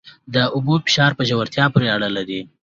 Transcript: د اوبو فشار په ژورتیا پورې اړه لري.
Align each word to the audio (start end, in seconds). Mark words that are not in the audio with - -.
د 0.33 0.35
اوبو 0.55 0.73
فشار 0.85 1.11
په 1.17 1.23
ژورتیا 1.29 1.65
پورې 1.73 1.87
اړه 1.95 2.09
لري. 2.17 2.41